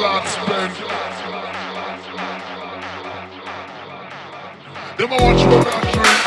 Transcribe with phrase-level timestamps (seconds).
[0.00, 0.72] blood clot spend.
[4.96, 6.20] Them a watch how that drink.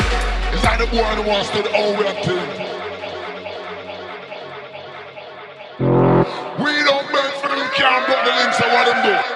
[0.54, 2.48] It's like the boy who wants to whole way thing.
[6.62, 9.33] We don't beg for them, can't block the links of what them do.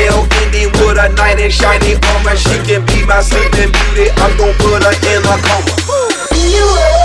[0.00, 2.36] Ohio Indian with a knight and shiny armor.
[2.36, 4.10] She can be my sleeping beauty.
[4.16, 5.76] I'm gon' put her in my coma.
[6.32, 6.99] You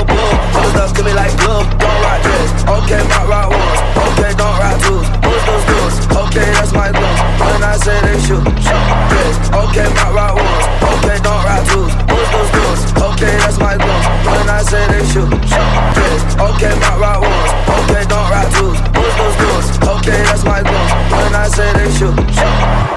[0.00, 0.28] your boo.
[0.52, 2.50] Some stuff to me like glove, don't rock this.
[2.64, 3.80] Okay, rock, rock ones.
[4.08, 5.06] Okay, don't rock twos.
[5.24, 5.96] Who's those dudes?
[6.16, 7.20] Okay, that's my goons.
[7.40, 9.36] When I say they shoot, shoot this.
[9.52, 10.64] Okay, rock, rock ones.
[10.92, 11.92] Okay, don't rock twos.
[12.08, 12.82] Who's those dudes?
[12.96, 14.06] Okay, that's my goons.
[14.24, 16.22] When I say they shoot, shoot this.
[16.48, 17.50] Okay, rock, rock ones.
[17.84, 18.78] Okay, don't rock twos.
[18.96, 19.68] Who's those dudes?
[19.84, 20.90] Okay, that's my goons.
[21.12, 22.89] When I say they shoot, shoot.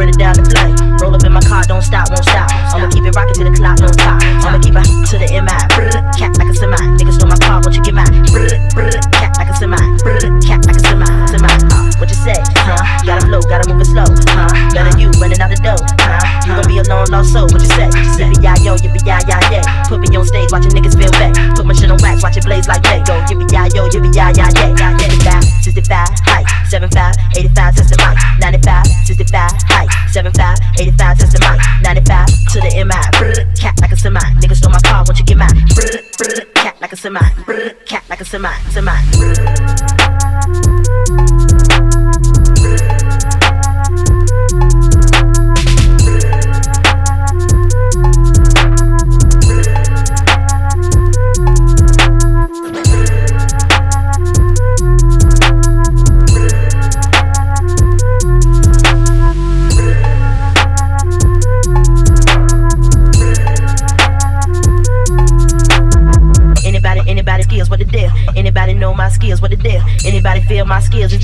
[0.00, 0.72] ready down the play.
[1.04, 2.48] Roll up in my car, don't stop, won't stop.
[2.72, 4.16] I'ma keep it rocking to the clock, don't top.
[4.40, 5.60] I'ma keep it to the MI.
[6.16, 6.80] Cat like a semi.
[6.96, 8.08] Niggas stole my car, won't you get mine?
[9.12, 9.76] Cat like a semi.
[10.48, 11.04] Cat like a semi.
[11.28, 11.52] Semi.
[11.68, 12.40] Uh, what you say?
[12.64, 12.80] Huh?
[13.04, 14.08] Gotta flow, gotta move it slow.
[14.32, 14.48] Huh?
[14.72, 15.76] Better you running out the dough.
[16.00, 16.48] Huh?
[16.48, 17.44] You gon' be alone, lost soul.
[17.52, 17.92] What you say?
[18.16, 19.64] Yippee ya yo, yippee ya ya yay.
[19.84, 21.36] Put me on stage, watching niggas feel back.
[21.60, 23.04] Put my shit on wax, watch it blaze like that.
[23.04, 24.72] Go yippee ya yo, yippee ya ya yay.
[24.96, 26.48] 55, 65, height.
[26.72, 28.16] 75, 85, test the mic.
[28.40, 28.99] 95.
[29.20, 33.96] 55, high, 75, 85, test the mic, 95, to the MI, brr, cat like a
[33.96, 37.20] semi, Nigga stole my car, won't you get mine, brr, brr, cat like a semi,
[37.44, 39.99] brr, cat like a semi, semi, brr.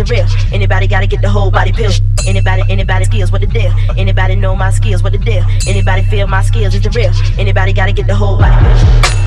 [0.00, 0.26] is the real.
[0.52, 1.92] Anybody gotta get the whole body pill.
[2.26, 3.72] Anybody, anybody feels what the deal.
[3.96, 5.44] Anybody know my skills, what the deal.
[5.66, 7.12] Anybody feel my skills is the real.
[7.38, 9.25] Anybody gotta get the whole body pill.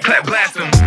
[0.00, 0.79] Clap, blast them,